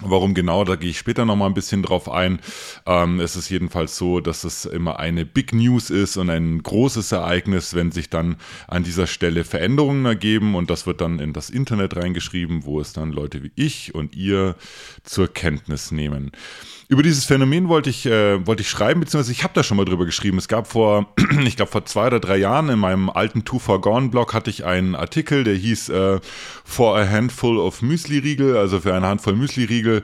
[0.00, 2.38] Warum genau, da gehe ich später nochmal ein bisschen drauf ein.
[2.86, 7.10] Ähm, es ist jedenfalls so, dass es immer eine Big News ist und ein großes
[7.10, 8.36] Ereignis, wenn sich dann
[8.68, 12.92] an dieser Stelle Veränderungen ergeben und das wird dann in das Internet reingeschrieben, wo es
[12.92, 14.54] dann Leute wie ich und ihr
[15.02, 16.30] zur Kenntnis nehmen.
[16.90, 19.84] Über dieses Phänomen wollte ich, äh, wollte ich schreiben, beziehungsweise ich habe da schon mal
[19.84, 20.38] drüber geschrieben.
[20.38, 21.12] Es gab vor,
[21.44, 24.48] ich glaube vor zwei oder drei Jahren in meinem alten Too Far Gone Blog hatte
[24.48, 26.20] ich einen Artikel, der hieß äh,
[26.64, 30.02] For a Handful of Müsli-Riegel, also für eine Handvoll Müsli-Riegel.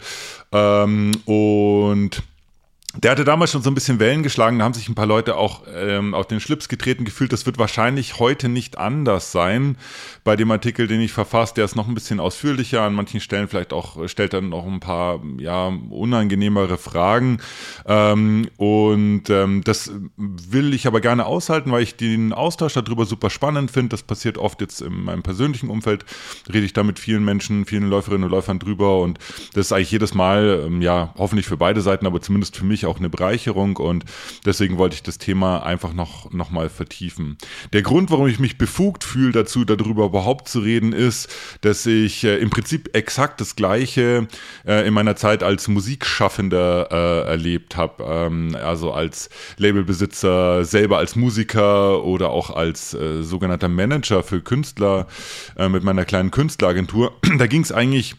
[0.52, 2.22] Ähm, und
[2.96, 5.36] der hatte damals schon so ein bisschen Wellen geschlagen, da haben sich ein paar Leute
[5.36, 7.32] auch ähm, auf den Schlips getreten gefühlt.
[7.32, 9.76] Das wird wahrscheinlich heute nicht anders sein.
[10.22, 13.48] Bei dem Artikel, den ich verfasst, der ist noch ein bisschen ausführlicher, an manchen Stellen
[13.48, 17.38] vielleicht auch, stellt dann noch ein paar, ja, unangenehmere Fragen.
[17.86, 23.30] Ähm, und ähm, das will ich aber gerne aushalten, weil ich den Austausch darüber super
[23.30, 23.90] spannend finde.
[23.90, 26.04] Das passiert oft jetzt in meinem persönlichen Umfeld,
[26.52, 29.18] rede ich da mit vielen Menschen, vielen Läuferinnen und Läufern drüber und
[29.52, 32.83] das ist eigentlich jedes Mal, ähm, ja, hoffentlich für beide Seiten, aber zumindest für mich
[32.86, 34.04] auch eine Bereicherung und
[34.44, 37.36] deswegen wollte ich das Thema einfach noch, noch mal vertiefen.
[37.72, 41.28] Der Grund, warum ich mich befugt fühle dazu, darüber überhaupt zu reden, ist,
[41.60, 44.28] dass ich äh, im Prinzip exakt das Gleiche
[44.66, 48.04] äh, in meiner Zeit als Musikschaffender äh, erlebt habe.
[48.04, 55.06] Ähm, also als Labelbesitzer, selber als Musiker oder auch als äh, sogenannter Manager für Künstler
[55.56, 57.12] äh, mit meiner kleinen Künstleragentur.
[57.36, 58.14] Da ging es eigentlich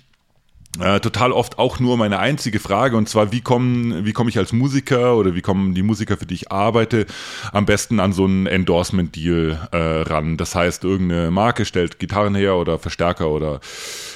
[0.79, 4.37] äh, total oft auch nur meine einzige Frage und zwar, wie kommen, wie komme ich
[4.37, 7.05] als Musiker oder wie kommen die Musiker, für die ich arbeite,
[7.51, 10.37] am besten an so einen Endorsement-Deal äh, ran?
[10.37, 13.59] Das heißt, irgendeine Marke stellt Gitarren her oder Verstärker oder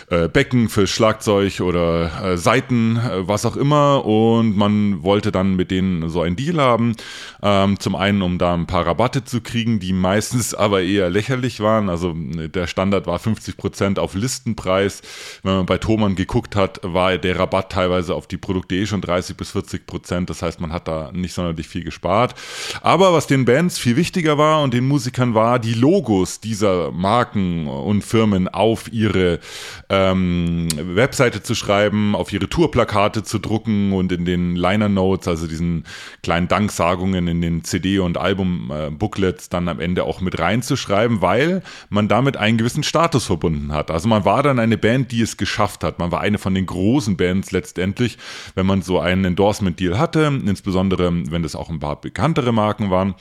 [0.10, 4.06] äh, Becken für Schlagzeug oder äh, Seiten, äh, was auch immer.
[4.06, 6.96] Und man wollte dann mit denen so einen Deal haben.
[7.44, 11.60] Ähm, zum einen, um da ein paar Rabatte zu kriegen, die meistens aber eher lächerlich
[11.60, 11.90] waren.
[11.90, 15.02] Also äh, der Standard war 50 Prozent auf Listenpreis.
[15.44, 19.02] Wenn man bei Thomann geguckt hat, war der Rabatt teilweise auf die Produkte eh schon
[19.02, 20.30] 30 bis 40 Prozent.
[20.30, 22.34] Das heißt, man hat da nicht sonderlich viel gespart.
[22.82, 27.68] Aber was den Bands viel wichtiger war und den Musikern war, die Logos dieser Marken
[27.68, 29.40] und Firmen auf ihre
[29.88, 35.28] äh, ähm, Webseite zu schreiben, auf ihre Tourplakate zu drucken und in den Liner Notes,
[35.28, 35.84] also diesen
[36.24, 41.62] kleinen Danksagungen in den CD- und Album-Booklets äh, dann am Ende auch mit reinzuschreiben, weil
[41.90, 43.92] man damit einen gewissen Status verbunden hat.
[43.92, 46.00] Also man war dann eine Band, die es geschafft hat.
[46.00, 48.18] Man war eine von den großen Bands letztendlich,
[48.56, 53.16] wenn man so einen Endorsement-Deal hatte, insbesondere wenn das auch ein paar bekanntere Marken waren.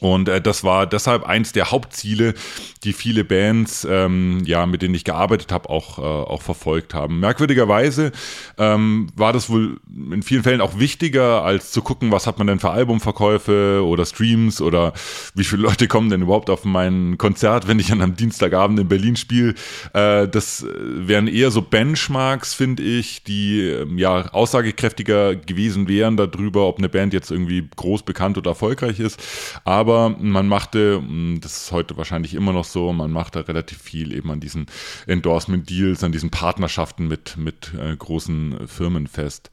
[0.00, 2.34] Und äh, das war deshalb eins der Hauptziele,
[2.82, 7.20] die viele Bands, ähm, ja, mit denen ich gearbeitet habe, auch, äh, auch verfolgt haben.
[7.20, 8.12] Merkwürdigerweise
[8.58, 9.80] ähm, war das wohl
[10.12, 14.04] in vielen Fällen auch wichtiger, als zu gucken, was hat man denn für Albumverkäufe oder
[14.04, 14.92] Streams oder
[15.34, 18.88] wie viele Leute kommen denn überhaupt auf mein Konzert, wenn ich an einem Dienstagabend in
[18.88, 19.54] Berlin spiele.
[19.92, 26.66] Äh, das wären eher so Benchmarks, finde ich, die ähm, ja aussagekräftiger gewesen wären darüber,
[26.66, 29.22] ob eine Band jetzt irgendwie groß bekannt oder erfolgreich ist.
[29.64, 33.82] Aber aber man machte, mm, das ist heute wahrscheinlich immer noch so, man machte relativ
[33.82, 34.64] viel eben an diesen
[35.06, 39.50] Endorsement-Deals, an diesen Partnerschaften mit, mit äh, großen Firmen fest.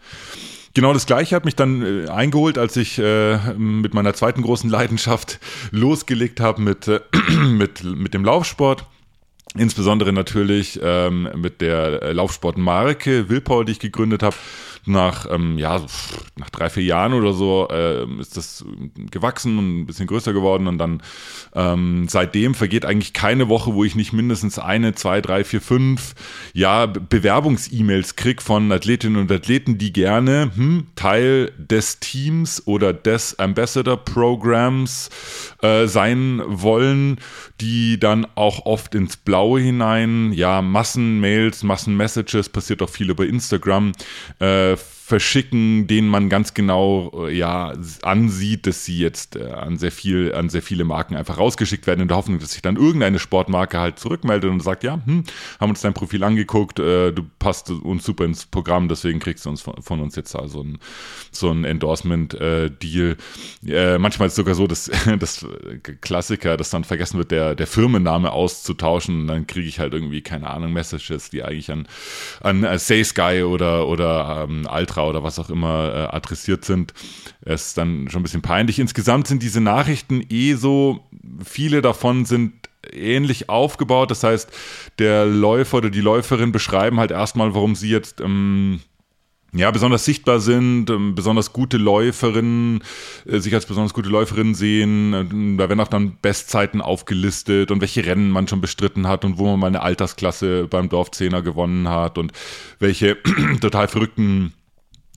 [0.73, 4.69] Genau das Gleiche hat mich dann äh, eingeholt, als ich äh, mit meiner zweiten großen
[4.69, 5.41] Leidenschaft
[5.71, 7.01] losgelegt habe mit, äh,
[7.45, 8.85] mit, mit dem Laufsport.
[9.57, 14.37] Insbesondere natürlich ähm, mit der Laufsportmarke Willpower, die ich gegründet habe.
[14.85, 15.81] Nach, ähm, ja,
[16.37, 18.65] nach drei, vier Jahren oder so äh, ist das
[19.11, 21.03] gewachsen und ein bisschen größer geworden und dann
[21.53, 26.15] ähm, seitdem vergeht eigentlich keine Woche, wo ich nicht mindestens eine, zwei, drei, vier, fünf,
[26.53, 33.37] ja, Bewerbungs-E-Mails kriege von Athletinnen und Athleten, die gerne hm, Teil des Teams oder des
[33.39, 35.09] Ambassador-Programms
[35.61, 37.19] äh, sein wollen,
[37.59, 43.91] die dann auch oft ins Blaue hinein, ja, Massenmails, Massenmessages, passiert auch viel über Instagram,
[44.39, 44.70] äh,
[45.11, 50.33] verschicken, denen man ganz genau äh, ja ansieht, dass sie jetzt äh, an sehr viel
[50.33, 53.77] an sehr viele Marken einfach rausgeschickt werden in der Hoffnung, dass sich dann irgendeine Sportmarke
[53.77, 55.25] halt zurückmeldet und sagt, ja, hm,
[55.59, 59.49] haben uns dein Profil angeguckt, äh, du passt uns super ins Programm, deswegen kriegst du
[59.49, 60.79] uns von, von uns jetzt also ein,
[61.29, 62.69] so ein Endorsement äh.
[63.67, 65.45] Äh, manchmal ist es sogar so, dass das
[65.99, 70.21] Klassiker, dass dann vergessen wird, der der Firmenname auszutauschen und dann kriege ich halt irgendwie
[70.21, 71.85] keine Ahnung Messages, die eigentlich an
[72.39, 76.93] an Say Sky oder oder ähm, Ultra Ultra oder was auch immer äh, adressiert sind.
[77.45, 78.79] Ist dann schon ein bisschen peinlich.
[78.79, 81.01] Insgesamt sind diese Nachrichten eh so,
[81.43, 82.53] viele davon sind
[82.91, 84.11] ähnlich aufgebaut.
[84.11, 84.49] Das heißt,
[84.99, 88.81] der Läufer oder die Läuferin beschreiben halt erstmal, warum sie jetzt ähm,
[89.53, 92.83] ja, besonders sichtbar sind, ähm, besonders gute Läuferinnen,
[93.25, 95.13] äh, sich als besonders gute Läuferinnen sehen.
[95.13, 99.37] Äh, da werden auch dann Bestzeiten aufgelistet und welche Rennen man schon bestritten hat und
[99.37, 102.31] wo man mal eine Altersklasse beim Dorfzehner gewonnen hat und
[102.79, 103.17] welche
[103.61, 104.53] total verrückten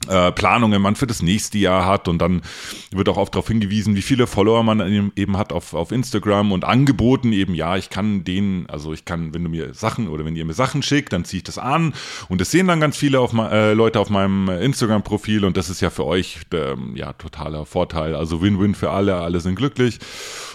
[0.09, 2.43] äh, Planungen man für das nächste Jahr hat und dann
[2.91, 6.65] wird auch oft darauf hingewiesen, wie viele Follower man eben hat auf, auf Instagram und
[6.65, 10.37] angeboten eben, ja, ich kann den, also ich kann, wenn du mir Sachen oder wenn
[10.37, 11.95] ihr mir Sachen schickt, dann ziehe ich das an
[12.29, 15.81] und das sehen dann ganz viele auf, äh, Leute auf meinem Instagram-Profil und das ist
[15.81, 19.99] ja für euch der, ja totaler Vorteil, also Win-Win für alle, alle sind glücklich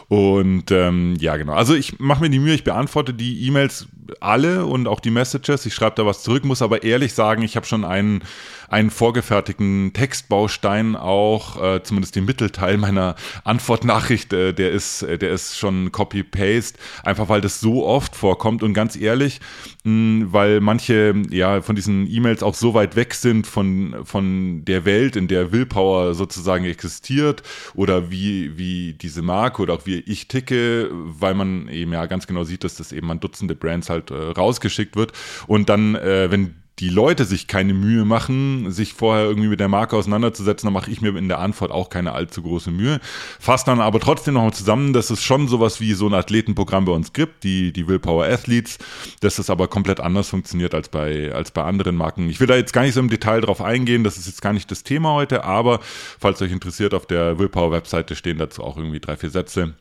[0.07, 3.88] und ähm, ja genau, also ich mache mir die Mühe, ich beantworte die E-Mails
[4.19, 7.56] alle und auch die Messages, ich schreibe da was zurück, muss aber ehrlich sagen, ich
[7.56, 8.24] habe schon einen
[8.69, 15.31] einen vorgefertigten Textbaustein auch, äh, zumindest den Mittelteil meiner Antwortnachricht, äh, der ist, äh, der
[15.31, 18.63] ist schon Copy-Paste, einfach weil das so oft vorkommt.
[18.63, 19.39] Und ganz ehrlich,
[19.83, 24.86] mh, weil manche ja von diesen E-Mails auch so weit weg sind von, von der
[24.86, 27.44] Welt, in der Willpower sozusagen existiert
[27.74, 32.27] oder wie, wie diese Marke oder auch wie ich ticke, weil man eben ja ganz
[32.27, 35.13] genau sieht, dass das eben an Dutzende Brands halt äh, rausgeschickt wird.
[35.48, 39.67] Und dann, äh, wenn die Leute sich keine Mühe machen, sich vorher irgendwie mit der
[39.67, 42.99] Marke auseinanderzusetzen, dann mache ich mir in der Antwort auch keine allzu große Mühe.
[43.39, 46.93] Fass dann aber trotzdem nochmal zusammen, dass es schon sowas wie so ein Athletenprogramm bei
[46.93, 48.77] uns gibt, die, die Willpower Athletes,
[49.19, 52.29] dass das aber komplett anders funktioniert als bei, als bei anderen Marken.
[52.29, 54.53] Ich will da jetzt gar nicht so im Detail drauf eingehen, das ist jetzt gar
[54.53, 58.77] nicht das Thema heute, aber falls euch interessiert, auf der Willpower Webseite stehen dazu auch
[58.77, 59.75] irgendwie drei, vier Sätze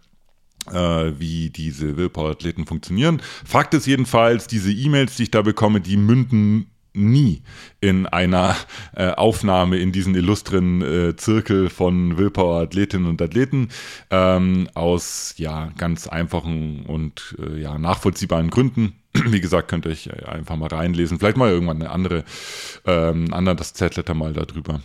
[0.73, 3.23] äh, wie diese Willpower-Athleten funktionieren.
[3.45, 7.43] Fakt ist jedenfalls, diese E-Mails, die ich da bekomme, die münden nie
[7.81, 8.57] in einer
[8.95, 13.69] äh, Aufnahme in diesen illustren äh, Zirkel von Willpower-Athletinnen und Athleten
[14.11, 18.95] ähm, aus ja ganz einfachen und äh, ja nachvollziehbaren Gründen.
[19.13, 21.19] Wie gesagt, könnt ihr euch einfach mal reinlesen.
[21.19, 22.25] Vielleicht mal irgendwann eine andere,
[22.85, 24.81] ähm, andere das Z-Letter mal darüber.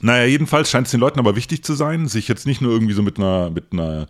[0.00, 2.94] Naja, jedenfalls scheint es den Leuten aber wichtig zu sein, sich jetzt nicht nur irgendwie
[2.94, 4.08] so mit einer, mit einer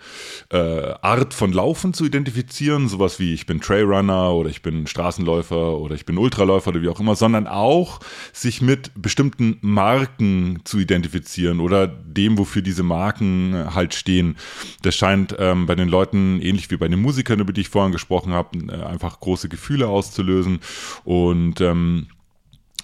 [0.51, 5.77] äh, Art von Laufen zu identifizieren, sowas wie ich bin Trailrunner oder ich bin Straßenläufer
[5.79, 8.01] oder ich bin Ultraläufer oder wie auch immer, sondern auch
[8.33, 14.37] sich mit bestimmten Marken zu identifizieren oder dem, wofür diese Marken halt stehen.
[14.81, 17.93] Das scheint ähm, bei den Leuten, ähnlich wie bei den Musikern, über die ich vorhin
[17.93, 20.61] gesprochen habe, äh, einfach große Gefühle auszulösen
[21.05, 22.07] und ähm,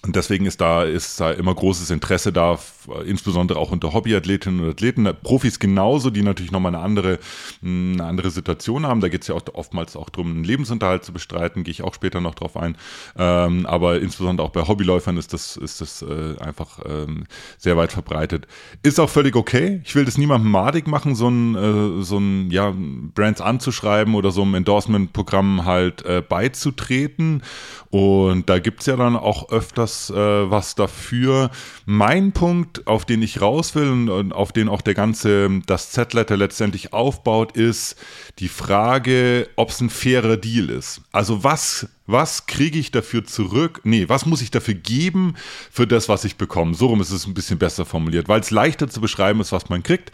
[0.02, 2.58] und deswegen ist da, ist da immer großes Interesse da,
[3.04, 7.18] insbesondere auch unter Hobbyathletinnen und Athleten, Profis genauso, die natürlich nochmal eine andere,
[7.62, 9.00] eine andere Situation haben.
[9.00, 11.94] Da geht es ja auch oftmals auch darum, einen Lebensunterhalt zu bestreiten, gehe ich auch
[11.94, 12.76] später noch drauf ein.
[13.16, 17.24] Ähm, aber insbesondere auch bei Hobbyläufern ist das, ist das äh, einfach ähm,
[17.58, 18.46] sehr weit verbreitet.
[18.82, 19.80] Ist auch völlig okay.
[19.84, 22.74] Ich will das niemandem madig machen, so ein, äh, so ein, ja,
[23.14, 27.42] Brands anzuschreiben oder so einem Endorsement-Programm halt äh, beizutreten.
[27.90, 31.50] Und da gibt es ja dann auch öfters äh, was dafür.
[31.86, 36.36] Mein Punkt, auf den ich raus will und, auf den auch der ganze, das Z-Letter
[36.36, 37.96] letztendlich aufbaut, ist
[38.38, 41.00] die Frage, ob es ein fairer Deal ist.
[41.12, 43.82] Also was was kriege ich dafür zurück?
[43.84, 45.34] Nee, was muss ich dafür geben
[45.70, 46.74] für das, was ich bekomme?
[46.74, 49.68] So rum ist es ein bisschen besser formuliert, weil es leichter zu beschreiben ist, was
[49.68, 50.10] man kriegt.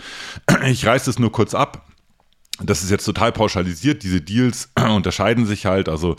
[0.67, 1.87] Ich reiße es nur kurz ab.
[2.63, 4.05] Das ist jetzt total pauschalisiert.
[4.05, 5.89] Diese Deals unterscheiden sich halt.
[5.89, 6.15] Also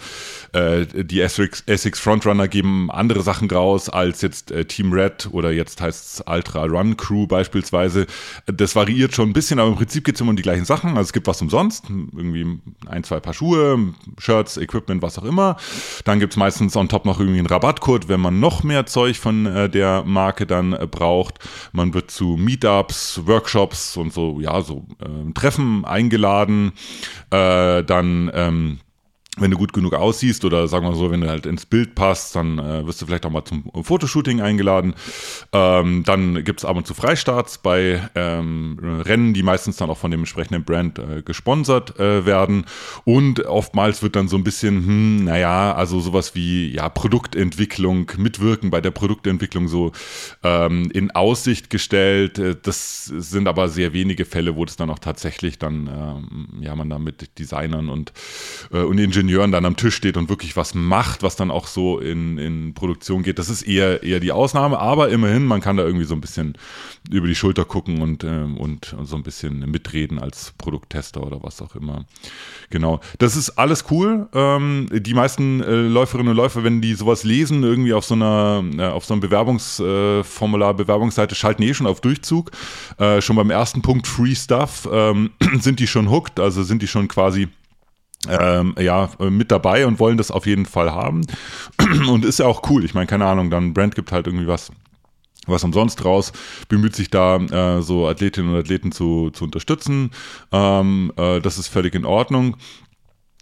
[0.51, 1.63] äh, die Essex,
[1.97, 6.65] Frontrunner geben andere Sachen raus als jetzt äh, Team Red oder jetzt heißt es Ultra
[6.65, 8.05] Run Crew beispielsweise.
[8.47, 10.89] Das variiert schon ein bisschen, aber im Prinzip geht es immer um die gleichen Sachen.
[10.91, 15.55] Also es gibt was umsonst, irgendwie ein, zwei Paar Schuhe, Shirts, Equipment, was auch immer.
[16.03, 19.17] Dann gibt es meistens on top noch irgendwie einen Rabattcode, wenn man noch mehr Zeug
[19.19, 21.39] von äh, der Marke dann äh, braucht.
[21.71, 26.73] Man wird zu Meetups, Workshops und so, ja, so äh, Treffen eingeladen eingeladen,
[27.31, 28.79] äh, dann ähm,
[29.37, 32.35] wenn du gut genug aussiehst oder sagen wir so, wenn du halt ins Bild passt,
[32.35, 34.95] dann äh, wirst du vielleicht auch mal zum Fotoshooting eingeladen.
[35.51, 39.97] Ähm, dann gibt es ab und zu Freistarts bei ähm, Rennen, die meistens dann auch
[39.97, 42.65] von dem entsprechenden Brand äh, gesponsert äh, werden.
[43.03, 48.69] Und oftmals wird dann so ein bisschen, hm, naja, also sowas wie ja, Produktentwicklung, Mitwirken
[48.69, 49.91] bei der Produktentwicklung so
[50.43, 52.39] ähm, in Aussicht gestellt.
[52.39, 56.73] Äh, das sind aber sehr wenige Fälle, wo das dann auch tatsächlich dann, ähm, ja,
[56.75, 58.13] man da mit Designern und,
[58.71, 61.65] äh, und Ingenieuren Ingenieuren dann am Tisch steht und wirklich was macht, was dann auch
[61.65, 63.39] so in, in Produktion geht.
[63.39, 66.55] Das ist eher, eher die Ausnahme, aber immerhin, man kann da irgendwie so ein bisschen
[67.09, 71.59] über die Schulter gucken und, äh, und so ein bisschen mitreden als Produkttester oder was
[71.61, 72.05] auch immer.
[72.69, 72.99] Genau.
[73.17, 74.27] Das ist alles cool.
[74.33, 78.63] Ähm, die meisten äh, Läuferinnen und Läufer, wenn die sowas lesen, irgendwie auf so einer,
[78.77, 82.51] äh, auf so einem Bewerbungsformular, Bewerbungsseite, schalten eh schon auf Durchzug.
[82.99, 86.87] Äh, schon beim ersten Punkt Free Stuff ähm, sind die schon hooked, also sind die
[86.87, 87.47] schon quasi
[88.29, 91.21] ähm, ja, mit dabei und wollen das auf jeden Fall haben.
[92.09, 92.83] Und ist ja auch cool.
[92.85, 94.71] Ich meine, keine Ahnung, dann Brand gibt halt irgendwie was
[95.47, 96.31] was umsonst raus,
[96.69, 100.11] bemüht sich da äh, so Athletinnen und Athleten zu, zu unterstützen.
[100.51, 102.57] Ähm, äh, das ist völlig in Ordnung.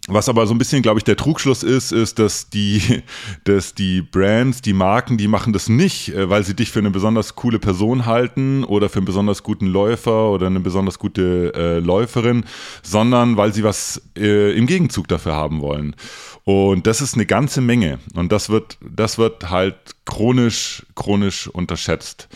[0.09, 2.81] Was aber so ein bisschen, glaube ich, der Trugschluss ist, ist, dass die,
[3.45, 6.91] dass die Brands, die Marken, die machen das nicht, äh, weil sie dich für eine
[6.91, 11.79] besonders coole Person halten oder für einen besonders guten Läufer oder eine besonders gute äh,
[11.79, 12.43] Läuferin,
[12.81, 15.95] sondern weil sie was äh, im Gegenzug dafür haben wollen.
[16.43, 17.99] Und das ist eine ganze Menge.
[18.13, 22.27] Und das wird, das wird halt chronisch, chronisch unterschätzt.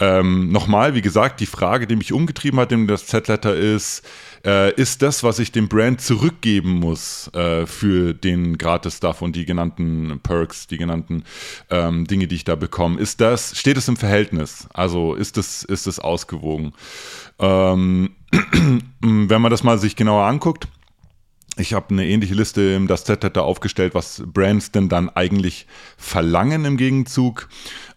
[0.00, 4.02] Ähm, Nochmal, wie gesagt, die Frage, die mich umgetrieben hat in das Z-Letter ist,
[4.44, 9.44] äh, ist das, was ich dem Brand zurückgeben muss äh, für den Gratis-Stuff und die
[9.44, 11.24] genannten Perks, die genannten
[11.70, 14.68] ähm, Dinge, die ich da bekomme, ist das, steht es im Verhältnis?
[14.72, 16.72] Also ist es, ist es ausgewogen?
[17.38, 18.16] Ähm,
[19.00, 20.68] wenn man das mal sich genauer anguckt,
[21.56, 25.66] ich habe eine ähnliche Liste im Das Z da aufgestellt, was Brands denn dann eigentlich
[25.96, 27.48] verlangen im Gegenzug.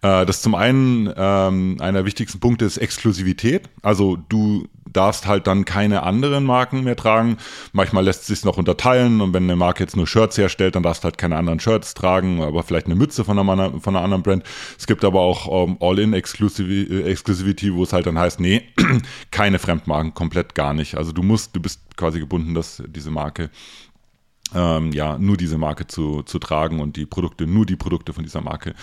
[0.02, 3.70] Äh, das zum einen ähm, einer wichtigsten Punkte ist Exklusivität.
[3.82, 7.38] Also du darfst halt dann keine anderen Marken mehr tragen.
[7.72, 10.84] Manchmal lässt es sich noch unterteilen und wenn eine Marke jetzt nur Shirts herstellt, dann
[10.84, 14.04] darfst du halt keine anderen Shirts tragen, aber vielleicht eine Mütze von einer, von einer
[14.04, 14.44] anderen Brand.
[14.78, 18.64] Es gibt aber auch um, ähm, All-in-Exclusivity, wo es halt dann heißt, nee,
[19.32, 20.96] keine Fremdmarken, komplett gar nicht.
[20.96, 23.50] Also du musst, du bist quasi gebunden, dass diese Marke
[24.56, 28.24] ähm, ja, nur diese Marke zu, zu tragen und die Produkte, nur die Produkte von
[28.24, 28.74] dieser Marke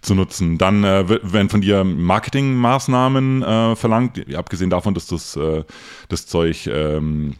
[0.00, 0.58] zu nutzen.
[0.58, 5.64] Dann äh, werden von dir Marketingmaßnahmen äh, verlangt, abgesehen davon, dass du äh,
[6.08, 7.36] das Zeug ähm,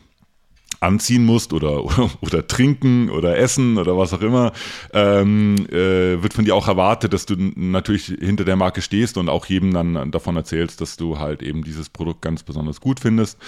[0.81, 4.52] anziehen musst oder, oder, oder, trinken oder essen oder was auch immer,
[4.93, 9.28] ähm, äh, wird von dir auch erwartet, dass du natürlich hinter der Marke stehst und
[9.28, 13.38] auch jedem dann davon erzählst, dass du halt eben dieses Produkt ganz besonders gut findest.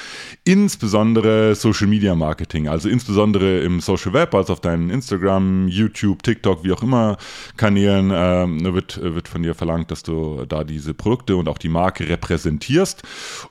[0.44, 6.64] Insbesondere Social Media Marketing, also insbesondere im Social Web, also auf deinen Instagram, YouTube, TikTok,
[6.64, 7.16] wie auch immer
[7.56, 11.68] Kanälen, äh, wird, wird von dir verlangt, dass du da diese Produkte und auch die
[11.68, 13.02] Marke repräsentierst.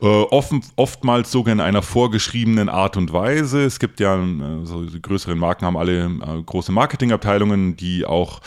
[0.02, 4.84] Äh, offen, oftmals sogar in einer vorgeschriebenen Art und Weise es gibt ja, äh, so
[4.84, 8.42] die größeren Marken haben alle äh, große Marketingabteilungen, die auch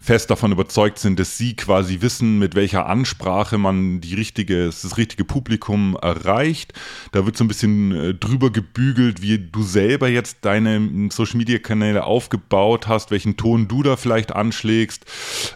[0.00, 4.96] fest davon überzeugt sind, dass sie quasi wissen, mit welcher Ansprache man die richtige, das
[4.96, 6.72] richtige Publikum erreicht.
[7.12, 11.58] Da wird so ein bisschen äh, drüber gebügelt, wie du selber jetzt deine Social Media
[11.58, 15.04] Kanäle aufgebaut hast, welchen Ton du da vielleicht anschlägst,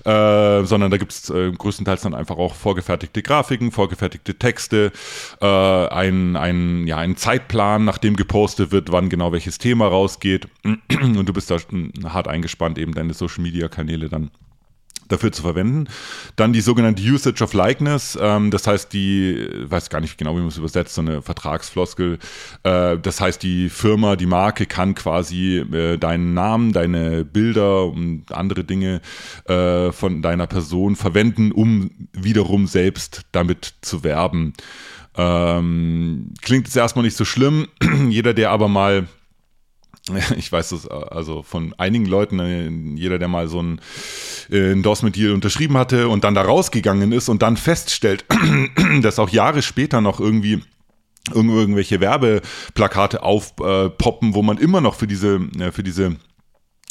[0.04, 4.92] äh, sondern da gibt es äh, größtenteils dann einfach auch vorgefertigte Grafiken, vorgefertigte Texte,
[5.40, 10.48] äh, ein, ein, ja, ein Zeitplan, nach dem gepostet wird, wann genau welches Thema rausgeht
[10.64, 11.58] und du bist da
[12.04, 14.30] hart eingespannt, eben deine Social Media Kanäle dann
[15.10, 15.88] dafür zu verwenden.
[16.36, 20.40] Dann die sogenannte Usage of Likeness, ähm, das heißt die, weiß gar nicht genau, wie
[20.40, 22.18] man es übersetzt, so eine Vertragsfloskel.
[22.62, 28.24] Äh, das heißt, die Firma, die Marke kann quasi äh, deinen Namen, deine Bilder und
[28.30, 29.00] andere Dinge
[29.46, 34.54] äh, von deiner Person verwenden, um wiederum selbst damit zu werben.
[35.16, 37.68] Ähm, klingt jetzt erstmal nicht so schlimm.
[38.08, 39.08] Jeder, der aber mal
[40.36, 43.80] ich weiß das also von einigen Leuten, äh, jeder, der mal so ein
[44.50, 48.24] äh, Endorsement-Deal unterschrieben hatte und dann da rausgegangen ist und dann feststellt,
[49.02, 50.62] dass auch Jahre später noch irgendwie
[51.32, 56.16] irgendwelche Werbeplakate aufpoppen, wo man immer noch für diese, äh, für diese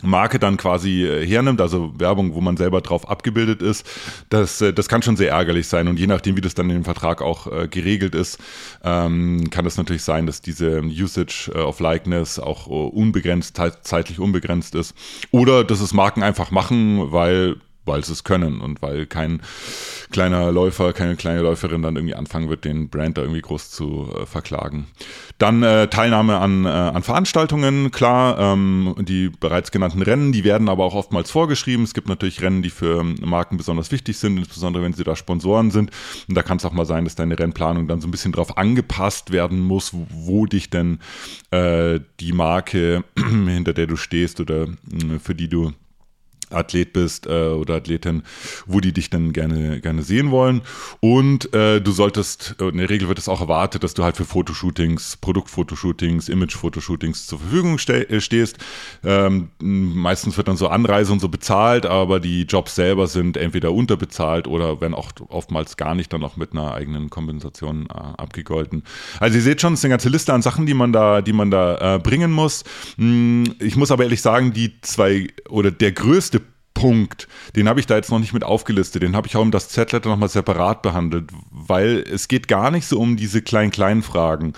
[0.03, 3.85] Marke dann quasi äh, hernimmt, also Werbung, wo man selber drauf abgebildet ist,
[4.29, 5.87] das, äh, das kann schon sehr ärgerlich sein.
[5.87, 8.39] Und je nachdem, wie das dann in dem Vertrag auch äh, geregelt ist,
[8.83, 14.95] ähm, kann es natürlich sein, dass diese Usage of Likeness auch unbegrenzt, zeitlich unbegrenzt ist.
[15.31, 19.41] Oder dass es Marken einfach machen, weil weil sie es können und weil kein
[20.11, 24.09] kleiner Läufer, keine kleine Läuferin dann irgendwie anfangen wird, den Brand da irgendwie groß zu
[24.15, 24.87] äh, verklagen.
[25.37, 30.69] Dann äh, Teilnahme an, äh, an Veranstaltungen, klar, ähm, die bereits genannten Rennen, die werden
[30.69, 31.83] aber auch oftmals vorgeschrieben.
[31.83, 35.71] Es gibt natürlich Rennen, die für Marken besonders wichtig sind, insbesondere wenn sie da Sponsoren
[35.71, 35.91] sind.
[36.27, 38.57] Und da kann es auch mal sein, dass deine Rennplanung dann so ein bisschen drauf
[38.57, 40.99] angepasst werden muss, wo, wo dich denn
[41.51, 43.03] äh, die Marke,
[43.47, 45.71] hinter der du stehst oder äh, für die du
[46.49, 48.23] Athlet bist äh, oder Athletin,
[48.65, 50.61] wo die dich dann gerne, gerne sehen wollen.
[50.99, 54.25] Und äh, du solltest, in der Regel wird es auch erwartet, dass du halt für
[54.25, 58.57] Fotoshootings, Produktfotoshootings, Image-Fotoshootings zur Verfügung ste äh, stehst.
[59.03, 63.71] Ähm, meistens wird dann so Anreise und so bezahlt, aber die Jobs selber sind entweder
[63.71, 68.83] unterbezahlt oder werden auch oftmals gar nicht dann auch mit einer eigenen Kompensation äh, abgegolten.
[69.19, 71.33] Also ihr seht schon, es ist eine ganze Liste an Sachen, die man da, die
[71.33, 72.63] man da äh, bringen muss.
[72.97, 76.38] Hm, ich muss aber ehrlich sagen, die zwei oder der größte
[76.79, 79.51] Punkt, den habe ich da jetzt noch nicht mit aufgelistet, den habe ich auch um
[79.51, 84.53] das Z-Letter nochmal separat behandelt, weil es geht gar nicht so um diese kleinen-kleinen Fragen,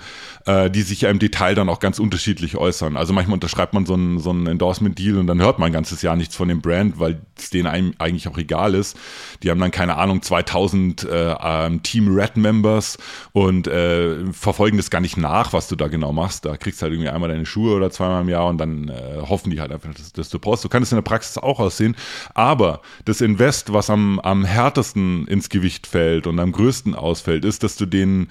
[0.46, 2.96] äh, die sich ja im Detail dann auch ganz unterschiedlich äußern.
[2.96, 6.00] Also manchmal unterschreibt man so einen, so einen Endorsement-Deal und dann hört man ein ganzes
[6.02, 8.96] Jahr nichts von dem Brand, weil es denen einem eigentlich auch egal ist.
[9.42, 12.98] Die haben dann, keine Ahnung, 2000 äh, ähm, Team Red-Members
[13.32, 16.44] und äh, verfolgen das gar nicht nach, was du da genau machst.
[16.44, 19.22] Da kriegst du halt irgendwie einmal deine Schuhe oder zweimal im Jahr und dann äh,
[19.22, 20.62] hoffen die halt einfach, dass, dass du postest.
[20.62, 21.96] So kann es in der Praxis auch aussehen.
[22.34, 27.62] Aber das Invest, was am, am härtesten ins Gewicht fällt und am größten ausfällt, ist,
[27.62, 28.28] dass du denen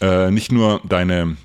[0.00, 1.36] äh, nicht nur deine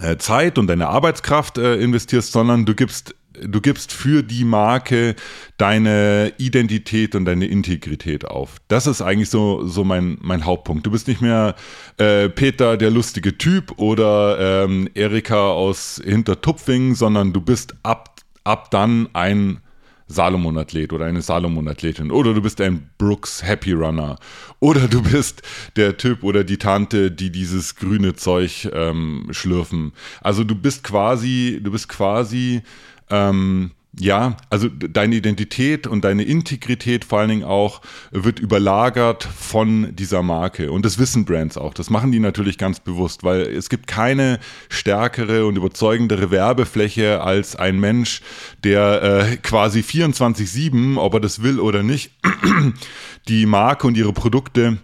[0.00, 5.14] äh, Zeit und deine Arbeitskraft äh, investierst, sondern du gibst du gibst für die Marke
[5.56, 8.56] deine Identität und deine Integrität auf.
[8.68, 10.86] Das ist eigentlich so, so mein, mein Hauptpunkt.
[10.86, 11.54] Du bist nicht mehr
[11.98, 18.70] äh, Peter, der lustige Typ, oder ähm, Erika aus Hintertupfing, sondern du bist ab, ab
[18.70, 19.60] dann ein
[20.08, 24.16] Salomon-Athlet oder eine Salomon-Athletin oder du bist ein Brooks Happy Runner
[24.58, 25.42] oder du bist
[25.76, 29.92] der Typ oder die Tante, die dieses grüne Zeug ähm, schlürfen.
[30.20, 32.62] Also du bist quasi, du bist quasi
[33.10, 37.80] ähm, ja, also deine Identität und deine Integrität vor allen Dingen auch
[38.10, 40.70] wird überlagert von dieser Marke.
[40.70, 41.74] Und das wissen Brands auch.
[41.74, 47.56] Das machen die natürlich ganz bewusst, weil es gibt keine stärkere und überzeugendere Werbefläche als
[47.56, 48.22] ein Mensch,
[48.64, 52.12] der äh, quasi 24-7, ob er das will oder nicht,
[53.28, 54.78] die Marke und ihre Produkte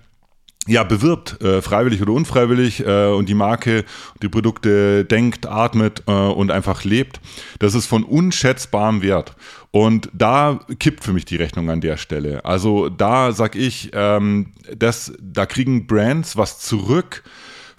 [0.67, 3.85] ja, bewirbt, äh, freiwillig oder unfreiwillig, äh, und die Marke,
[4.23, 7.21] die Produkte denkt, atmet äh, und einfach lebt,
[7.59, 9.37] das ist von unschätzbarem Wert.
[9.71, 12.45] Und da kippt für mich die Rechnung an der Stelle.
[12.45, 17.25] Also da sag ich, ähm, das, da kriegen Brands was zurück,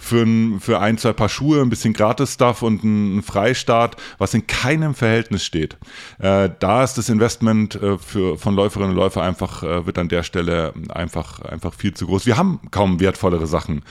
[0.05, 4.45] für ein, für ein, zwei Paar Schuhe, ein bisschen Gratis-Stuff und ein Freistart, was in
[4.45, 5.77] keinem Verhältnis steht.
[6.19, 10.07] Äh, da ist das Investment äh, für, von Läuferinnen und Läufern einfach, äh, wird an
[10.07, 12.27] der Stelle einfach, einfach viel zu groß.
[12.27, 13.81] Wir haben kaum wertvollere Sachen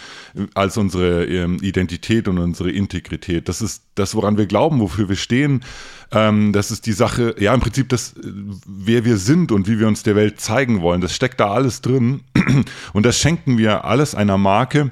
[0.55, 3.49] als unsere ähm, Identität und unsere Integrität.
[3.49, 5.65] Das ist das, woran wir glauben, wofür wir stehen.
[6.13, 8.15] Ähm, das ist die Sache, ja, im Prinzip das,
[8.67, 11.01] wer wir sind und wie wir uns der Welt zeigen wollen.
[11.01, 12.21] Das steckt da alles drin.
[12.93, 14.91] Und das schenken wir alles einer Marke,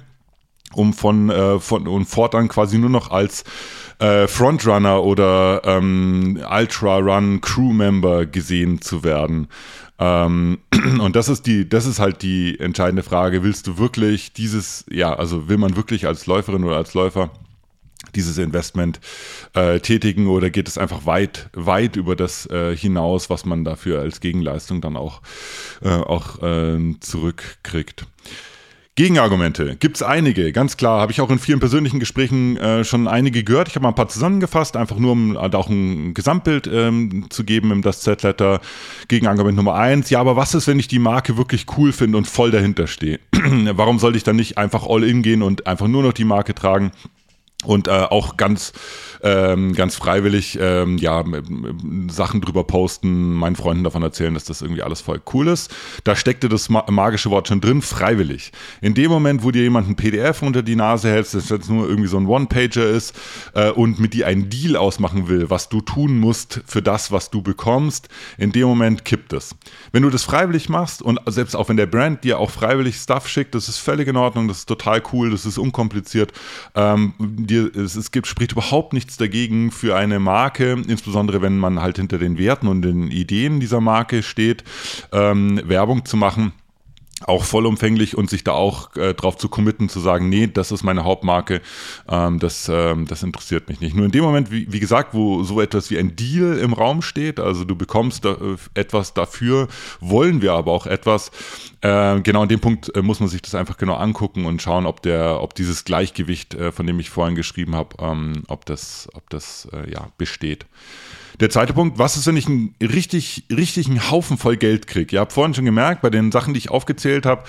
[0.75, 3.45] um von, äh, von und fortan quasi nur noch als
[3.99, 9.49] äh, Frontrunner oder ähm, Ultra Run Crewmember gesehen zu werden.
[9.99, 10.59] Ähm,
[11.01, 13.43] und das ist die, das ist halt die entscheidende Frage.
[13.43, 17.31] Willst du wirklich dieses, ja, also will man wirklich als Läuferin oder als Läufer
[18.15, 19.01] dieses Investment
[19.55, 24.01] äh, tätigen oder geht es einfach weit, weit über das äh, hinaus, was man dafür
[24.01, 25.23] als Gegenleistung dann auch,
[25.83, 28.07] äh, auch äh, zurückkriegt?
[28.95, 31.01] Gegenargumente gibt es einige, ganz klar.
[31.01, 33.69] Habe ich auch in vielen persönlichen Gesprächen äh, schon einige gehört.
[33.69, 37.45] Ich habe mal ein paar zusammengefasst, einfach nur um halt auch ein Gesamtbild ähm, zu
[37.45, 38.61] geben im Das Z-Letter.
[39.09, 40.11] Gegenargument Nummer eins.
[40.11, 43.19] Ja, aber was ist, wenn ich die Marke wirklich cool finde und voll dahinter stehe?
[43.33, 46.55] Warum sollte ich dann nicht einfach all in gehen und einfach nur noch die Marke
[46.55, 46.93] tragen?
[47.65, 48.73] Und äh, auch ganz
[49.23, 51.25] ähm, ganz freiwillig ähm, ja
[52.09, 55.73] Sachen drüber posten, meinen Freunden davon erzählen, dass das irgendwie alles voll cool ist.
[56.05, 58.53] Da steckte das magische Wort schon drin, freiwillig.
[58.81, 61.89] In dem Moment, wo dir jemand ein PDF unter die Nase hältst, das jetzt nur
[61.89, 63.15] irgendwie so ein One-Pager ist
[63.55, 67.31] äh, und mit dir einen Deal ausmachen will, was du tun musst für das, was
[67.31, 69.55] du bekommst, in dem Moment kippt es.
[69.93, 73.29] Wenn du das freiwillig machst und selbst auch wenn der Brand dir auch freiwillig Stuff
[73.29, 76.33] schickt, das ist völlig in Ordnung, das ist total cool, das ist unkompliziert.
[76.75, 77.15] Ähm,
[77.53, 81.97] dir, es, es gibt, spricht überhaupt nichts dagegen für eine Marke, insbesondere wenn man halt
[81.97, 84.65] hinter den Werten und den Ideen dieser Marke steht,
[85.13, 86.53] ähm, Werbung zu machen
[87.27, 90.83] auch vollumfänglich und sich da auch äh, drauf zu committen, zu sagen, nee, das ist
[90.83, 91.61] meine Hauptmarke,
[92.09, 93.95] ähm, das, ähm, das interessiert mich nicht.
[93.95, 97.03] Nur in dem Moment, wie, wie gesagt, wo so etwas wie ein Deal im Raum
[97.03, 99.69] steht, also du bekommst da, äh, etwas dafür,
[100.01, 101.31] wollen wir aber auch etwas,
[101.81, 104.87] äh, genau an dem Punkt äh, muss man sich das einfach genau angucken und schauen,
[104.87, 109.09] ob der, ob dieses Gleichgewicht, äh, von dem ich vorhin geschrieben habe, ähm, ob das,
[109.15, 110.67] ob das äh, ja, besteht.
[111.41, 115.17] Der zweite Punkt, was ist, wenn ich einen richtig, richtig einen Haufen voll Geld kriege?
[115.17, 117.45] Ihr habt vorhin schon gemerkt, bei den Sachen, die ich aufgezählt habe,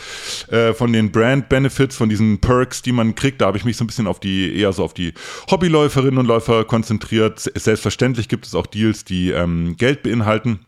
[0.50, 3.78] äh, von den Brand Benefits, von diesen Perks, die man kriegt, da habe ich mich
[3.78, 5.14] so ein bisschen auf die, eher so auf die
[5.50, 7.40] Hobbyläuferinnen und Läufer konzentriert.
[7.40, 10.60] Selbstverständlich gibt es auch Deals, die ähm, Geld beinhalten.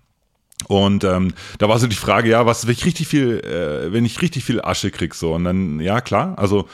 [0.67, 4.05] Und ähm, da war so die Frage, ja, was, wenn ich richtig viel, äh, wenn
[4.05, 6.67] ich richtig viel Asche krieg, so und dann, ja klar, also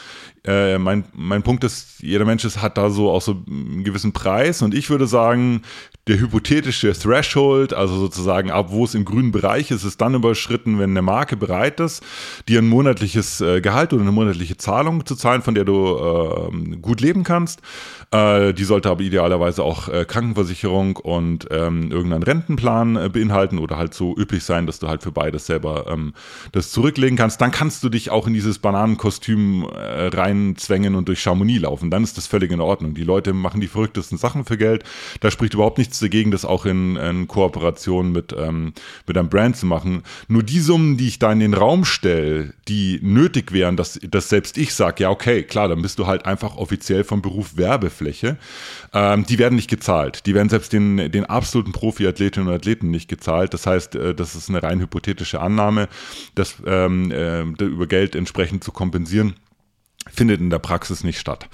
[0.45, 4.13] äh, mein, mein Punkt ist, jeder Mensch ist, hat da so auch so einen gewissen
[4.13, 5.61] Preis und ich würde sagen,
[6.07, 10.79] der hypothetische Threshold, also sozusagen ab wo es im grünen Bereich ist, ist dann überschritten,
[10.79, 12.03] wenn eine Marke bereit ist,
[12.47, 16.75] dir ein monatliches äh, Gehalt oder eine monatliche Zahlung zu zahlen, von der du äh,
[16.77, 17.61] gut leben kannst.
[18.11, 23.77] Äh, die sollte aber idealerweise auch äh, Krankenversicherung und ähm, irgendeinen Rentenplan äh, beinhalten oder
[23.77, 26.13] halt so üblich sein, dass du halt für beides selber ähm,
[26.51, 27.39] das zurücklegen kannst.
[27.41, 31.91] Dann kannst du dich auch in dieses Bananenkostüm reinzwängen und durch Chamonix laufen.
[31.91, 32.93] Dann ist das völlig in Ordnung.
[32.93, 34.83] Die Leute machen die verrücktesten Sachen für Geld.
[35.19, 38.73] Da spricht überhaupt nichts dagegen, das auch in, in Kooperation mit, ähm,
[39.07, 40.03] mit einem Brand zu machen.
[40.27, 44.29] Nur die Summen, die ich da in den Raum stelle, die nötig wären, dass, dass
[44.29, 48.01] selbst ich sage, ja, okay, klar, dann bist du halt einfach offiziell vom Beruf Werbefilm
[48.01, 48.37] Fläche,
[48.93, 50.25] ähm, die werden nicht gezahlt.
[50.25, 53.53] Die werden selbst den, den absoluten Profi-Athletinnen und Athleten nicht gezahlt.
[53.53, 55.87] Das heißt, äh, das ist eine rein hypothetische Annahme,
[56.33, 59.35] dass ähm, äh, über Geld entsprechend zu kompensieren,
[60.11, 61.47] findet in der Praxis nicht statt.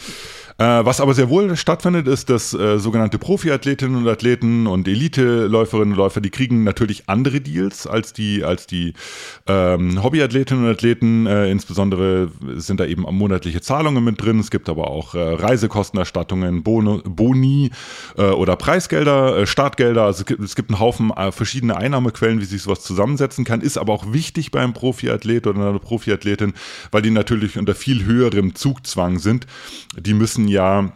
[0.59, 5.91] Äh, was aber sehr wohl stattfindet, ist, dass äh, sogenannte Profiathletinnen und Athleten und Elite-Läuferinnen
[5.91, 8.93] und Läufer, die kriegen natürlich andere Deals als die, als die
[9.45, 11.27] ähm, Hobbyathletinnen und Athleten.
[11.27, 14.39] Äh, insbesondere sind da eben monatliche Zahlungen mit drin.
[14.39, 17.69] Es gibt aber auch äh, Reisekostenerstattungen, Bono, Boni
[18.17, 20.05] äh, oder Preisgelder, äh, Startgelder.
[20.05, 23.61] Also es gibt, es gibt einen Haufen verschiedene Einnahmequellen, wie sich sowas zusammensetzen kann.
[23.61, 26.53] Ist aber auch wichtig beim Profiathlet oder einer Profiathletin,
[26.91, 29.45] weil die natürlich unter viel höherem Zugzwang sind.
[29.97, 30.89] Die müssen ja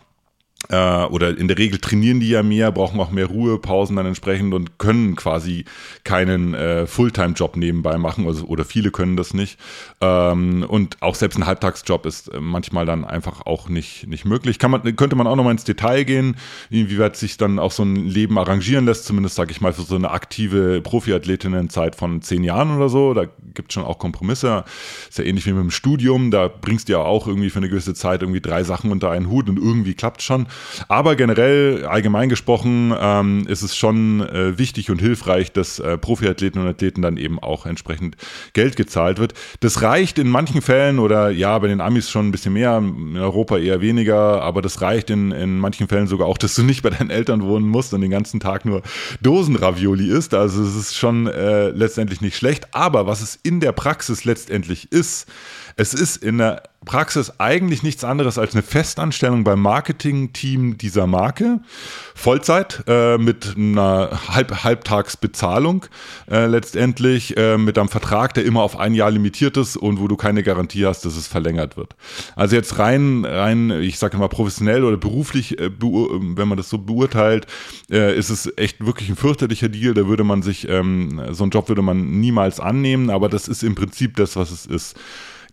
[0.69, 4.54] äh, oder in der Regel trainieren die ja mehr, brauchen auch mehr Ruhepausen dann entsprechend
[4.54, 5.65] und können quasi
[6.04, 9.60] keinen äh, Fulltime-Job nebenbei machen, also, oder viele können das nicht.
[10.00, 14.60] Ähm, und auch selbst ein Halbtagsjob ist äh, manchmal dann einfach auch nicht, nicht möglich.
[14.60, 16.38] Kann man, könnte man auch nochmal ins Detail gehen,
[16.69, 19.95] inwieweit sich dann auch so ein Leben arrangieren lässt, zumindest sage ich mal für so
[19.95, 23.13] eine aktive Profiathletinnenzeit von zehn Jahren oder so.
[23.13, 24.63] Da gibt es schon auch Kompromisse.
[25.10, 27.69] Ist ja ähnlich wie mit dem Studium, da bringst du ja auch irgendwie für eine
[27.69, 30.47] gewisse Zeit irgendwie drei Sachen unter einen Hut und irgendwie klappt schon.
[30.88, 36.62] Aber generell, allgemein gesprochen, ähm, ist es schon äh, wichtig und hilfreich, dass äh, Profiathleten
[36.62, 38.16] und Athleten dann eben auch entsprechend
[38.54, 39.34] Geld gezahlt wird.
[39.60, 43.18] Das reicht in manchen Fällen oder ja, bei den Amis schon ein bisschen mehr, in
[43.18, 46.84] Europa eher weniger, aber das reicht in, in manchen Fällen sogar auch, dass du nicht
[46.84, 48.82] bei deinen Eltern wohnen musst und den ganzen Tag nur
[49.22, 50.34] Dosenravioli isst.
[50.34, 52.68] Also es ist schon äh, letztendlich nicht schlecht.
[52.74, 55.28] Aber was es in der Praxis letztendlich ist,
[55.76, 61.60] es ist in der Praxis eigentlich nichts anderes als eine Festanstellung beim Marketing-Team dieser Marke.
[62.15, 65.86] Vollzeit äh, mit einer Halb Halbtagsbezahlung
[66.30, 70.08] äh, letztendlich, äh, mit einem Vertrag, der immer auf ein Jahr limitiert ist und wo
[70.08, 71.96] du keine Garantie hast, dass es verlängert wird.
[72.36, 76.80] Also jetzt rein, rein, ich sage mal professionell oder beruflich, äh, wenn man das so
[76.80, 77.46] beurteilt,
[77.91, 79.94] äh, ist es echt wirklich ein fürchterlicher Deal.
[79.94, 83.62] Da würde man sich, ähm, so einen Job würde man niemals annehmen, aber das ist
[83.62, 84.96] im Prinzip das, was es ist.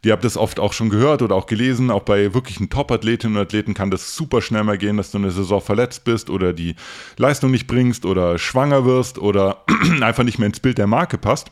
[0.05, 1.91] Die habt das oft auch schon gehört oder auch gelesen.
[1.91, 5.31] Auch bei wirklichen Top-Athletinnen und Athleten kann das super schnell mal gehen, dass du eine
[5.31, 6.77] Saison verletzt bist oder die
[7.17, 9.65] Leistung nicht bringst oder schwanger wirst oder
[10.01, 11.51] einfach nicht mehr ins Bild der Marke passt.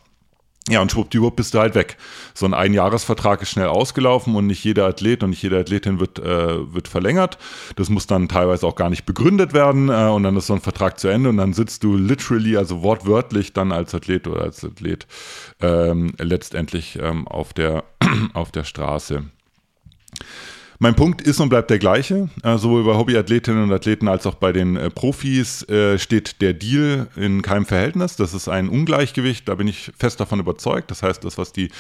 [0.68, 1.96] Ja, und schwuppdiwupp bist du halt weg.
[2.34, 6.18] So ein Einjahresvertrag ist schnell ausgelaufen und nicht jeder Athlet und nicht jede Athletin wird,
[6.18, 7.38] äh, wird verlängert.
[7.76, 10.60] Das muss dann teilweise auch gar nicht begründet werden äh, und dann ist so ein
[10.60, 14.64] Vertrag zu Ende und dann sitzt du literally, also wortwörtlich dann als Athlet oder als
[14.64, 15.06] Athlet
[15.60, 17.84] ähm, letztendlich ähm, auf, der,
[18.32, 19.22] auf der Straße.
[20.78, 22.28] Mein Punkt ist und bleibt der gleiche.
[22.42, 26.52] Äh, sowohl bei Hobbyathletinnen und Athleten als auch bei den äh, Profis äh, steht der
[26.52, 28.16] Deal in keinem Verhältnis.
[28.16, 30.90] Das ist ein Ungleichgewicht, da bin ich fest davon überzeugt.
[30.90, 31.70] Das heißt, das, was die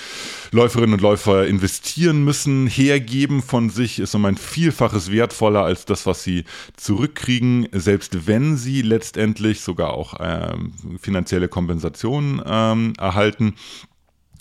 [0.50, 6.06] Läuferinnen und Läufer investieren müssen, hergeben von sich, ist um ein Vielfaches wertvoller als das,
[6.06, 6.44] was sie
[6.76, 13.54] zurückkriegen, selbst wenn sie letztendlich sogar auch ähm, finanzielle Kompensationen ähm, erhalten.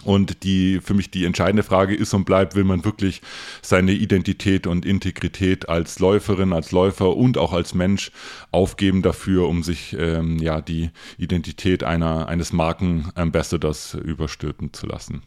[0.03, 3.21] Und die für mich die entscheidende Frage ist und bleibt, will man wirklich
[3.61, 8.11] seine Identität und Integrität als Läuferin, als Läufer und auch als Mensch
[8.51, 15.23] aufgeben dafür, um sich ähm, ja die Identität einer, eines Markenambassadors überstülpen zu lassen.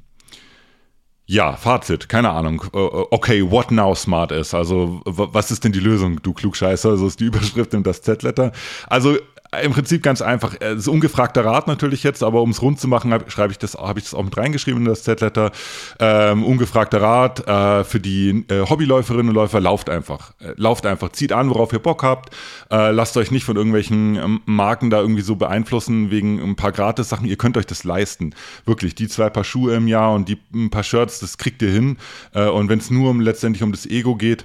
[1.30, 2.64] Ja, Fazit, keine Ahnung.
[2.72, 4.54] Äh, äh, okay, what now smart ist.
[4.54, 6.96] Also, was ist denn die Lösung, du Klugscheißer?
[6.96, 8.52] So ist die Überschrift in das Z-Letter.
[8.86, 9.18] Also,
[9.62, 10.54] im Prinzip ganz einfach.
[10.60, 13.74] Es ist ungefragter Rat natürlich jetzt, aber um es rund zu machen, schreibe ich das,
[13.74, 15.52] habe ich das auch mit reingeschrieben in das Z-Letter.
[15.98, 20.32] Ähm, ungefragter Rat äh, für die äh, Hobbyläuferinnen und Läufer, lauft einfach.
[20.40, 22.34] Äh, lauft einfach, zieht an, worauf ihr Bock habt.
[22.70, 26.72] Äh, lasst euch nicht von irgendwelchen ähm, Marken da irgendwie so beeinflussen wegen ein paar
[26.72, 27.26] Gratis-Sachen.
[27.26, 28.34] Ihr könnt euch das leisten.
[28.66, 31.70] Wirklich, die zwei Paar Schuhe im Jahr und die ein paar Shirts, das kriegt ihr
[31.70, 31.96] hin.
[32.34, 34.44] Äh, und wenn es nur um, letztendlich um das Ego geht,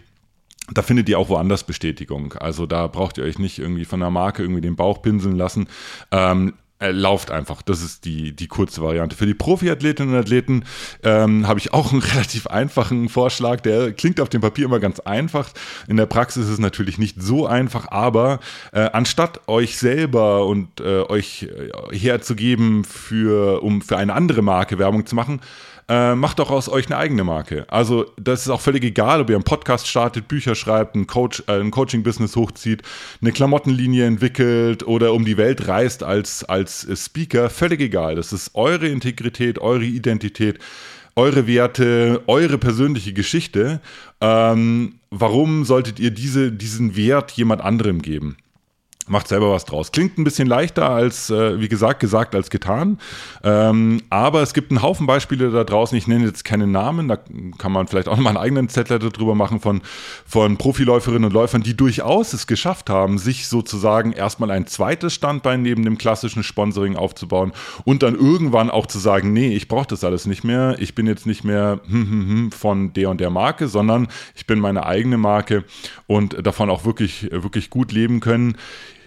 [0.72, 2.34] da findet ihr auch woanders Bestätigung.
[2.34, 5.68] Also da braucht ihr euch nicht irgendwie von der Marke irgendwie den Bauch pinseln lassen.
[6.12, 7.62] Ähm, äh, lauft einfach.
[7.62, 9.16] Das ist die, die kurze Variante.
[9.16, 10.66] Für die Profiathletinnen und Athleten
[11.04, 13.62] ähm, habe ich auch einen relativ einfachen Vorschlag.
[13.62, 15.50] Der klingt auf dem Papier immer ganz einfach.
[15.88, 18.40] In der Praxis ist es natürlich nicht so einfach, aber
[18.74, 24.78] äh, anstatt euch selber und äh, euch äh, herzugeben, für, um für eine andere Marke
[24.78, 25.40] Werbung zu machen,
[25.90, 27.66] äh, macht doch aus euch eine eigene Marke.
[27.70, 31.44] Also das ist auch völlig egal, ob ihr einen Podcast startet, Bücher schreibt, ein, Coach,
[31.48, 32.84] äh, ein Coaching-Business hochzieht,
[33.22, 37.50] eine Klamottenlinie entwickelt oder um die Welt reist als, als Speaker.
[37.50, 38.16] Völlig egal.
[38.16, 40.60] Das ist eure Integrität, eure Identität
[41.16, 43.82] eure Werte, eure persönliche Geschichte.
[44.22, 48.38] Ähm, warum solltet ihr diese, diesen Wert jemand anderem geben?
[49.08, 49.92] Macht selber was draus.
[49.92, 53.00] Klingt ein bisschen leichter als, äh, wie gesagt, gesagt als getan.
[53.44, 55.98] Ähm, aber es gibt einen Haufen Beispiele da draußen.
[55.98, 57.08] Ich nenne jetzt keine Namen.
[57.08, 57.18] Da
[57.58, 59.82] kann man vielleicht auch noch mal einen eigenen Zettel drüber machen von,
[60.26, 65.62] von Profiläuferinnen und Läufern, die durchaus es geschafft haben, sich sozusagen erstmal ein zweites Standbein
[65.62, 67.52] neben dem klassischen Sponsoring aufzubauen
[67.84, 70.76] und dann irgendwann auch zu sagen, nee, ich brauche das alles nicht mehr.
[70.80, 74.48] Ich bin jetzt nicht mehr hm, hm, hm, von der und der Marke, sondern ich
[74.48, 75.66] bin meine eigene Marke
[76.08, 78.56] und davon auch wirklich, wirklich gut leben können.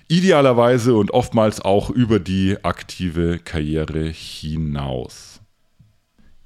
[0.08, 5.40] Idealerweise und oftmals auch über die aktive Karriere hinaus.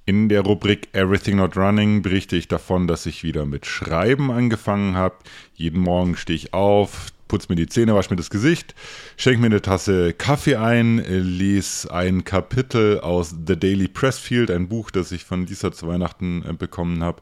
[0.07, 4.94] In der Rubrik Everything Not Running berichte ich davon, dass ich wieder mit Schreiben angefangen
[4.96, 5.16] habe.
[5.53, 8.75] Jeden Morgen stehe ich auf, putze mir die Zähne, wasche mir das Gesicht,
[9.18, 14.90] schenke mir eine Tasse Kaffee ein, lese ein Kapitel aus The Daily Pressfield, ein Buch,
[14.90, 17.20] das ich von Lisa zu Weihnachten äh, bekommen habe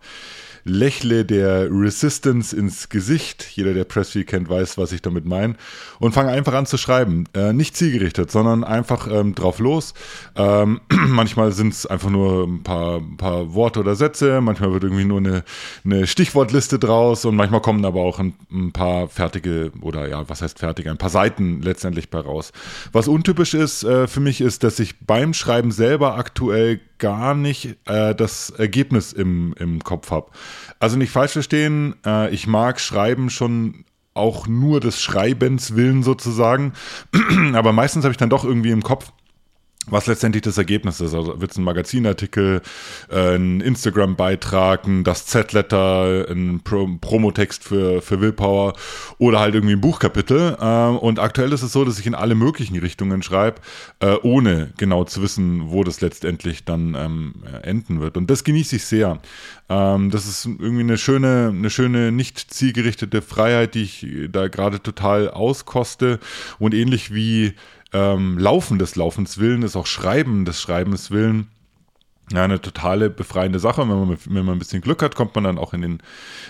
[0.68, 3.46] lächle der Resistance ins Gesicht.
[3.54, 5.54] Jeder, der Pressfield kennt, weiß, was ich damit meine.
[5.98, 7.24] Und fange einfach an zu schreiben.
[7.34, 9.94] Äh, nicht zielgerichtet, sondern einfach ähm, drauf los.
[10.36, 14.40] Ähm, manchmal sind es einfach nur ein paar, paar Worte oder Sätze.
[14.40, 15.44] Manchmal wird irgendwie nur eine,
[15.84, 17.24] eine Stichwortliste draus.
[17.24, 20.98] Und manchmal kommen aber auch ein, ein paar fertige, oder ja, was heißt fertige, ein
[20.98, 22.52] paar Seiten letztendlich bei raus.
[22.92, 27.76] Was untypisch ist äh, für mich, ist, dass ich beim Schreiben selber aktuell gar nicht
[27.86, 30.30] äh, das Ergebnis im, im Kopf habe.
[30.78, 36.72] Also nicht falsch verstehen, äh, ich mag Schreiben schon auch nur des Schreibens willen sozusagen,
[37.54, 39.12] aber meistens habe ich dann doch irgendwie im Kopf,
[39.90, 41.14] was letztendlich das Ergebnis ist.
[41.14, 42.62] Also wird es ein Magazinartikel,
[43.10, 48.74] äh, ein Instagram-Beitrag, das Z-Letter, ein Pro Promotext für, für Willpower
[49.18, 50.56] oder halt irgendwie ein Buchkapitel.
[50.60, 53.60] Äh, und aktuell ist es so, dass ich in alle möglichen Richtungen schreibe,
[54.00, 58.16] äh, ohne genau zu wissen, wo das letztendlich dann ähm, enden wird.
[58.16, 59.20] Und das genieße ich sehr.
[59.68, 64.82] Ähm, das ist irgendwie eine schöne, eine schöne, nicht zielgerichtete Freiheit, die ich da gerade
[64.82, 66.18] total auskoste.
[66.58, 67.54] Und ähnlich wie
[67.92, 71.48] ähm, Laufen des Laufens willen ist auch Schreiben des Schreibens willen
[72.32, 73.82] ja, eine totale befreiende Sache.
[73.82, 75.98] Wenn man, wenn man ein bisschen Glück hat, kommt man dann auch in den,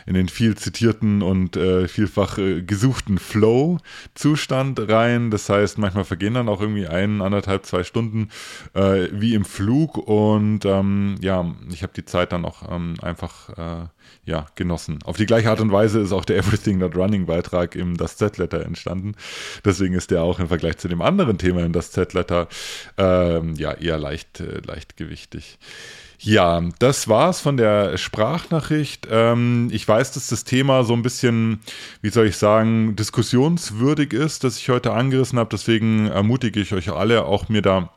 [0.07, 5.31] in den viel zitierten und äh, vielfach äh, gesuchten Flow-Zustand rein.
[5.31, 8.31] Das heißt, manchmal vergehen dann auch irgendwie ein, anderthalb, zwei Stunden
[8.75, 9.99] äh, wie im Flug.
[9.99, 13.87] Und ähm, ja, ich habe die Zeit dann auch ähm, einfach äh,
[14.25, 14.99] ja, genossen.
[15.05, 18.17] Auf die gleiche Art und Weise ist auch der Everything Not Running Beitrag im Das
[18.17, 19.15] Z-Letter entstanden.
[19.65, 22.49] Deswegen ist der auch im Vergleich zu dem anderen Thema in Das Z-Letter
[22.97, 25.59] ähm, ja, eher leicht, äh, leichtgewichtig.
[26.21, 29.07] Ja, das war's von der Sprachnachricht.
[29.09, 31.61] Ähm, ich weiß, dass das Thema so ein bisschen,
[32.03, 35.51] wie soll ich sagen, diskussionswürdig ist, das ich heute angerissen habe.
[35.53, 37.93] Deswegen ermutige ich euch alle, auch mir da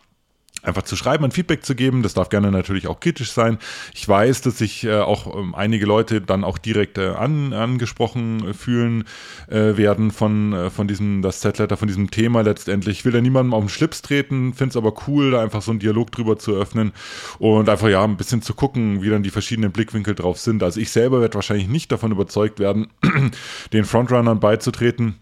[0.63, 2.03] einfach zu schreiben, ein Feedback zu geben.
[2.03, 3.57] Das darf gerne natürlich auch kritisch sein.
[3.93, 8.53] Ich weiß, dass sich äh, auch ähm, einige Leute dann auch direkt äh, an, angesprochen
[8.53, 9.05] fühlen
[9.47, 12.99] äh, werden von, äh, von diesem, das Z-Letter, von diesem Thema letztendlich.
[12.99, 15.71] Ich will da niemandem auf den Schlips treten, finde es aber cool, da einfach so
[15.71, 16.91] einen Dialog drüber zu öffnen
[17.39, 20.63] und einfach ja ein bisschen zu gucken, wie dann die verschiedenen Blickwinkel drauf sind.
[20.63, 22.87] Also ich selber werde wahrscheinlich nicht davon überzeugt werden,
[23.73, 25.15] den Frontrunnern beizutreten.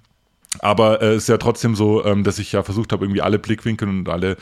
[0.58, 3.38] Aber äh, es ist ja trotzdem so, ähm, dass ich ja versucht habe, irgendwie alle
[3.38, 4.36] Blickwinkel und alle,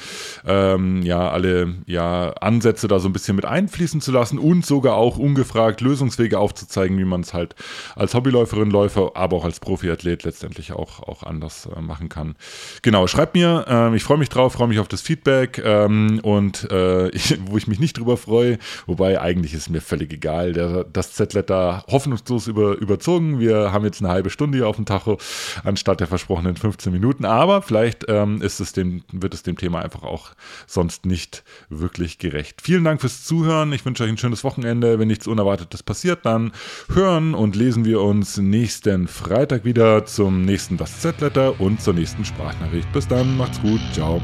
[0.45, 4.95] ähm, ja, alle ja, Ansätze da so ein bisschen mit einfließen zu lassen und sogar
[4.95, 7.55] auch ungefragt Lösungswege aufzuzeigen, wie man es halt
[7.95, 12.35] als Hobbyläuferin, Läufer, aber auch als Profiathlet letztendlich auch, auch anders äh, machen kann.
[12.83, 16.71] Genau, schreibt mir, äh, ich freue mich drauf, freue mich auf das Feedback ähm, und
[16.71, 20.85] äh, ich, wo ich mich nicht drüber freue, wobei eigentlich ist mir völlig egal, der,
[20.85, 23.39] das Z-Letter hoffnungslos über, überzogen.
[23.39, 25.17] Wir haben jetzt eine halbe Stunde hier auf dem Tacho,
[25.65, 27.25] anstatt der versprochenen 15 Minuten.
[27.25, 30.31] Aber vielleicht ähm, ist es dem, wird es dem Thema einfach auch
[30.65, 32.61] sonst nicht wirklich gerecht.
[32.61, 33.71] Vielen Dank fürs Zuhören.
[33.73, 34.99] Ich wünsche euch ein schönes Wochenende.
[34.99, 36.51] Wenn nichts Unerwartetes passiert, dann
[36.93, 42.25] hören und lesen wir uns nächsten Freitag wieder zum nächsten Das Z-Letter und zur nächsten
[42.25, 42.91] Sprachnachricht.
[42.93, 44.21] Bis dann, macht's gut, ciao.